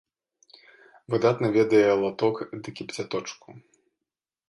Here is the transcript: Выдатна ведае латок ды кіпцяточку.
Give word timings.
Выдатна 1.15 1.47
ведае 1.59 1.83
латок 2.01 2.35
ды 2.61 2.69
кіпцяточку. 2.81 3.49